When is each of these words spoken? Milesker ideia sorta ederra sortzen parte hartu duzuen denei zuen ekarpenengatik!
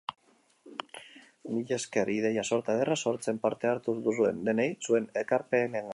Milesker 1.57 2.07
ideia 2.15 2.45
sorta 2.51 2.75
ederra 2.77 2.97
sortzen 3.11 3.43
parte 3.45 3.73
hartu 3.73 3.97
duzuen 4.09 4.45
denei 4.51 4.69
zuen 4.89 5.11
ekarpenengatik! 5.25 5.89